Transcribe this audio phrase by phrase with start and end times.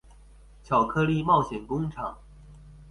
[0.63, 2.17] 巧克力冒險工廠